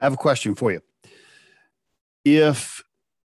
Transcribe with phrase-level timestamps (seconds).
[0.00, 0.80] I have a question for you.
[2.24, 2.82] If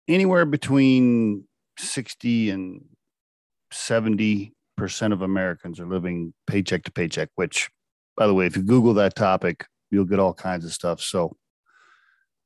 [0.08, 1.44] anywhere between
[1.78, 2.84] 60 and
[3.72, 7.68] 70 percent of Americans are living paycheck to paycheck, which,
[8.16, 11.00] by the way, if you Google that topic, you'll get all kinds of stuff.
[11.02, 11.36] So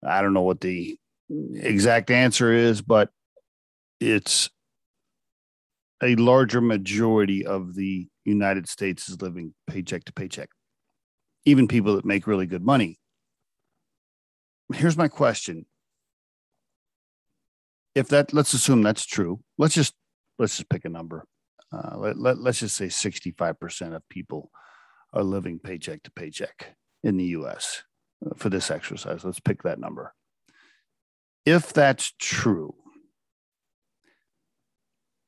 [0.05, 0.99] I don't know what the
[1.31, 3.11] exact answer is, but
[4.01, 4.51] it's
[6.03, 10.49] a larger majority of the United States is living paycheck to paycheck.
[11.45, 12.99] Even people that make really good money.
[14.73, 15.67] Here's my question.
[17.95, 19.41] If that let's assume that's true.
[19.59, 19.95] Let's just
[20.39, 21.27] let's just pick a number.
[21.72, 24.50] Uh, let, let, let's just say 65% of people
[25.13, 27.82] are living paycheck to paycheck in the US
[28.25, 29.25] uh, for this exercise.
[29.25, 30.14] Let's pick that number.
[31.44, 32.75] If that's true,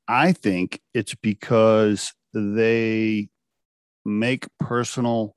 [0.07, 3.29] I think it's because they
[4.05, 5.35] make personal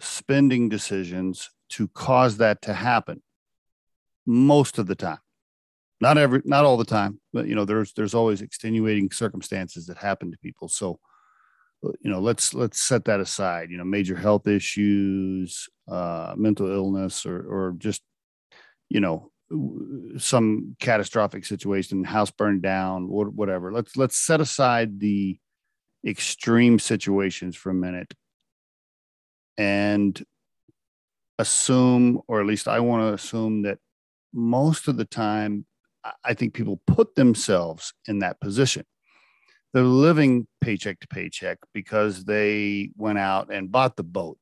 [0.00, 3.22] spending decisions to cause that to happen
[4.26, 5.18] most of the time.
[6.00, 9.96] Not every not all the time but you know there's there's always extenuating circumstances that
[9.98, 10.68] happen to people.
[10.68, 10.98] So
[11.82, 17.26] you know let's let's set that aside you know major health issues uh mental illness
[17.26, 18.02] or or just
[18.88, 19.30] you know
[20.18, 23.72] some catastrophic situation house burned down whatever.
[23.72, 25.38] Let's let's set aside the
[26.06, 28.14] extreme situations for a minute
[29.56, 30.22] and
[31.38, 33.78] assume or at least i want to assume that
[34.32, 35.66] most of the time
[36.22, 38.84] I think people put themselves in that position.
[39.72, 44.38] They're living paycheck to paycheck because they went out and bought the boat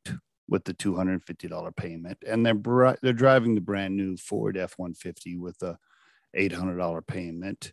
[0.49, 5.79] with the $250 payment and they're they're driving the brand new Ford F150 with a
[6.37, 7.73] $800 payment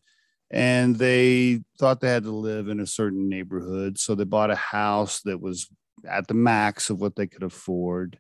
[0.52, 4.56] and they thought they had to live in a certain neighborhood so they bought a
[4.56, 5.68] house that was
[6.08, 8.18] at the max of what they could afford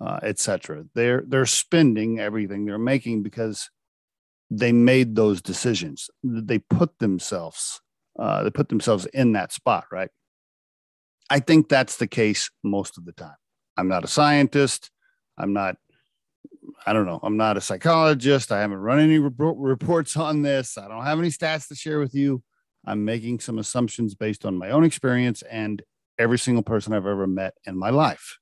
[0.00, 3.70] uh, etc they're they're spending everything they're making because
[4.50, 6.10] they made those decisions.
[6.24, 7.80] They put themselves,
[8.18, 10.10] uh, they put themselves in that spot, right?
[11.30, 13.36] I think that's the case most of the time.
[13.76, 14.90] I'm not a scientist.
[15.38, 15.76] I'm not,
[16.84, 18.50] I don't know, I'm not a psychologist.
[18.50, 20.76] I haven't run any reports on this.
[20.76, 22.42] I don't have any stats to share with you.
[22.84, 25.82] I'm making some assumptions based on my own experience and
[26.18, 28.38] every single person I've ever met in my life.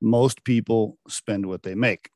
[0.00, 2.10] Most people spend what they make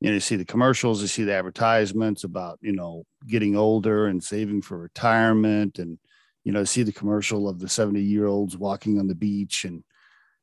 [0.00, 4.06] you know, you see the commercials, you see the advertisements about, you know, getting older
[4.06, 5.78] and saving for retirement.
[5.78, 5.98] And,
[6.42, 9.84] you know, see the commercial of the 70 year olds walking on the beach and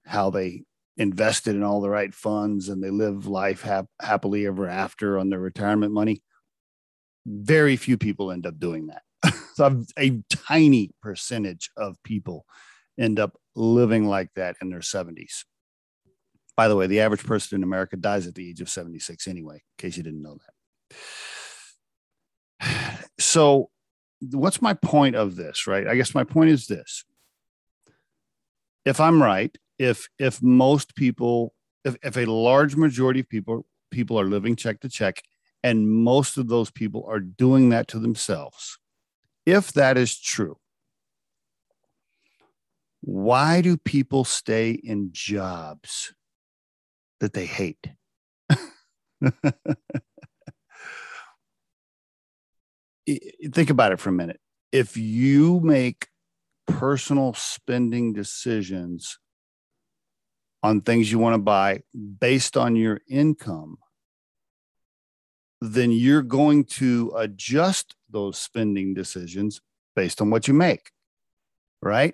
[0.05, 0.63] how they
[0.97, 5.29] invested in all the right funds and they live life hap- happily ever after on
[5.29, 6.21] their retirement money.
[7.25, 9.01] Very few people end up doing that.
[9.55, 12.45] so a tiny percentage of people
[12.99, 15.43] end up living like that in their 70s.
[16.57, 19.55] By the way, the average person in America dies at the age of 76 anyway,
[19.55, 20.37] in case you didn't know
[22.59, 22.97] that.
[23.19, 23.71] So,
[24.21, 25.87] what's my point of this, right?
[25.87, 27.03] I guess my point is this.
[28.85, 31.53] If I'm right, if if most people
[31.85, 35.21] if, if a large majority of people people are living check to check
[35.63, 38.79] and most of those people are doing that to themselves
[39.45, 40.57] if that is true
[43.01, 46.13] why do people stay in jobs
[47.19, 47.89] that they hate.
[53.51, 54.39] Think about it for a minute.
[54.71, 56.07] If you make
[56.67, 59.17] personal spending decisions
[60.61, 61.81] on things you want to buy
[62.19, 63.77] based on your income,
[65.61, 69.61] then you're going to adjust those spending decisions
[69.95, 70.91] based on what you make,
[71.81, 72.13] right?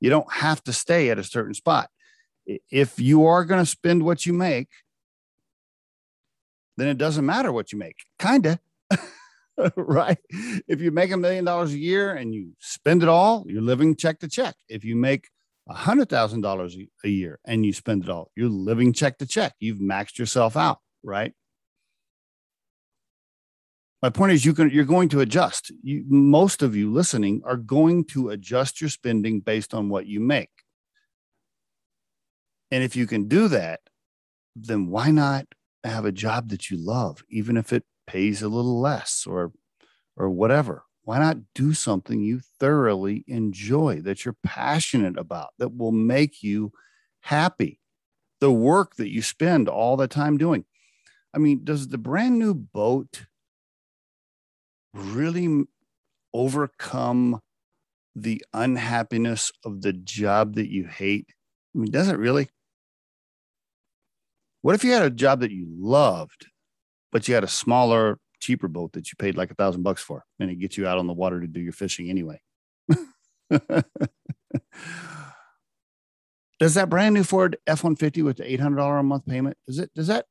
[0.00, 1.88] You don't have to stay at a certain spot
[2.70, 4.68] if you are going to spend what you make,
[6.76, 7.96] then it doesn't matter what you make.
[8.18, 8.60] Kinda.
[9.76, 10.18] right?
[10.68, 13.96] If you make a million dollars a year and you spend it all, you're living
[13.96, 14.54] check to check.
[14.68, 15.28] If you make
[15.68, 19.26] a hundred thousand dollars a year and you spend it all, you're living check to
[19.26, 19.54] check.
[19.58, 21.32] You've maxed yourself out, right?
[24.02, 25.72] My point is, you can you're going to adjust.
[25.82, 30.20] You, most of you listening are going to adjust your spending based on what you
[30.20, 30.50] make.
[32.70, 33.80] And if you can do that,
[34.56, 35.46] then why not
[35.84, 39.52] have a job that you love, even if it pays a little less or
[40.16, 40.84] or whatever?
[41.02, 46.72] Why not do something you thoroughly enjoy that you're passionate about that will make you
[47.20, 47.80] happy?
[48.40, 50.64] The work that you spend all the time doing.
[51.34, 53.26] I mean, does the brand new boat
[54.94, 55.64] really
[56.34, 57.40] overcome
[58.16, 61.34] the unhappiness of the job that you hate?
[61.76, 62.48] I mean, does it really?
[64.62, 66.46] What if you had a job that you loved,
[67.12, 70.24] but you had a smaller, cheaper boat that you paid like a thousand bucks for,
[70.40, 72.40] and it gets you out on the water to do your fishing anyway?
[76.58, 79.26] does that brand new Ford F one fifty with the eight hundred dollar a month
[79.26, 80.26] payment does it does that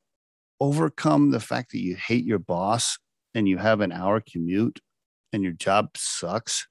[0.59, 2.97] overcome the fact that you hate your boss
[3.33, 4.79] and you have an hour commute
[5.31, 6.67] and your job sucks?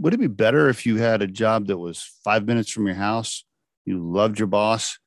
[0.00, 2.94] Would it be better if you had a job that was five minutes from your
[2.94, 3.44] house,
[3.84, 4.98] you loved your boss,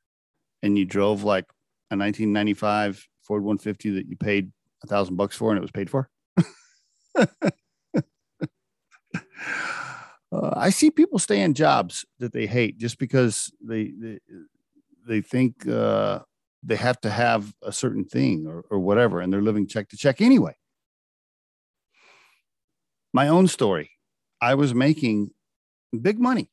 [0.62, 1.46] and you drove like
[1.92, 4.52] a 1995 Ford 150 that you paid
[4.84, 6.10] a thousand bucks for and it was paid for?
[7.18, 7.26] uh,
[10.32, 14.20] I see people stay in jobs that they hate just because they they,
[15.08, 16.20] they think uh,
[16.64, 19.98] they have to have a certain thing or, or whatever, and they're living check to
[19.98, 20.56] check anyway.
[23.14, 23.92] My own story:
[24.42, 25.32] I was making
[26.02, 26.50] big money,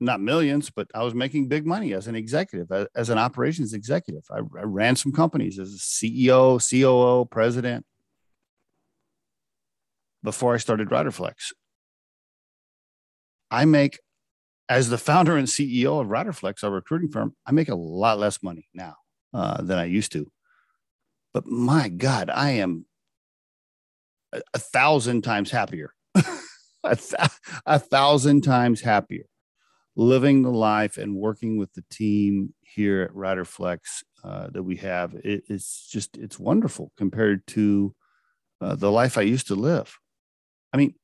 [0.00, 4.22] not millions, but I was making big money as an executive, as, an operations executive.
[4.30, 7.84] I, I ran some companies as a CEO, COO, president
[10.22, 11.52] before I started Riderflex.
[13.50, 14.00] I make,
[14.68, 18.42] as the founder and CEO of Riderflex, our recruiting firm, I make a lot less
[18.42, 18.94] money now
[19.34, 20.30] uh, than I used to.
[21.34, 22.86] But my God, I am
[24.32, 25.92] a thousand times happier,
[26.84, 27.30] a, th-
[27.66, 29.24] a thousand times happier
[29.96, 33.78] living the life and working with the team here at Riderflex
[34.24, 35.14] uh, that we have.
[35.14, 37.94] It, it's just, it's wonderful compared to
[38.60, 39.96] uh, the life I used to live.
[40.72, 40.94] I mean,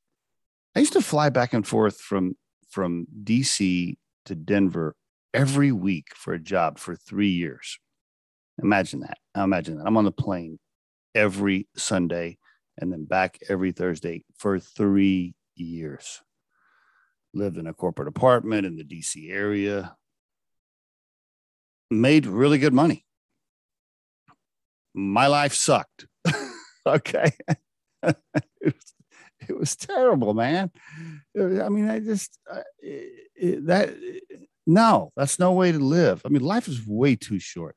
[0.75, 2.37] I used to fly back and forth from
[2.71, 4.95] from DC to Denver
[5.35, 7.79] every week for a job for three years.
[8.63, 9.19] Imagine that.
[9.37, 9.87] Imagine that.
[9.87, 10.59] I'm on the plane
[11.15, 12.39] every Sunday
[12.79, 15.35] and then back every Thursday for three
[15.65, 16.23] years.
[17.33, 19.97] Lived in a corporate apartment in the DC area.
[21.91, 23.05] Made really good money.
[24.95, 26.07] My life sucked.
[26.87, 27.33] okay.
[28.03, 30.71] it was terrible, man.
[31.37, 33.95] I mean, I just uh, it, that
[34.67, 36.23] no, that's no way to live.
[36.25, 37.77] I mean, life is way too short.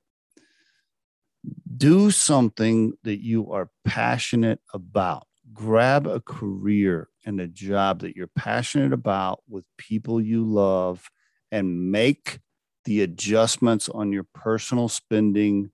[1.75, 5.27] Do something that you are passionate about.
[5.51, 11.09] Grab a career and a job that you're passionate about with people you love
[11.51, 12.39] and make
[12.85, 15.71] the adjustments on your personal spending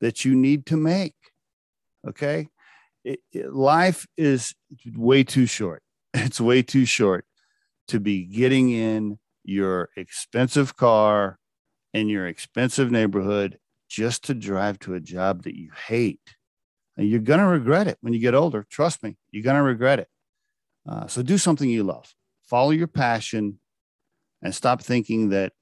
[0.00, 1.14] that you need to make.
[2.06, 2.48] Okay
[3.04, 4.54] it, it, life is
[4.94, 5.82] way too short.
[6.12, 7.24] It's way too short
[7.88, 11.38] to be getting in your expensive car
[11.94, 13.58] in your expensive neighborhood
[13.88, 16.36] just to drive to a job that you hate.
[17.00, 18.66] You're going to regret it when you get older.
[18.70, 20.08] Trust me, you're going to regret it.
[20.88, 23.58] Uh, so do something you love, follow your passion,
[24.42, 25.52] and stop thinking that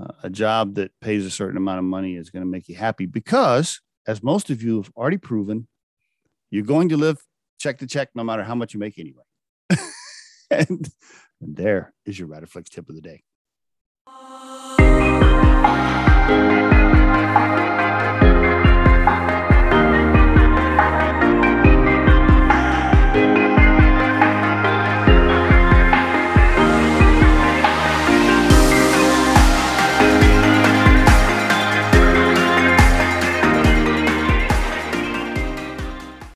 [0.00, 2.74] uh, a job that pays a certain amount of money is going to make you
[2.74, 5.68] happy because, as most of you have already proven,
[6.50, 7.18] you're going to live
[7.58, 9.22] check to check no matter how much you make anyway.
[10.50, 10.90] and,
[11.40, 13.22] and there is your Riderflex tip of the day.